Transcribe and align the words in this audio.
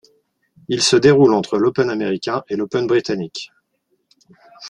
Il 0.67 0.81
se 0.81 0.95
déroule 0.95 1.31
entre 1.35 1.59
l'Open 1.59 1.91
américain 1.91 2.41
et 2.49 2.55
l'Open 2.55 2.87
britannique. 2.87 3.51